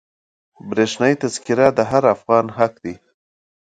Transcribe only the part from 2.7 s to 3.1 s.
دی.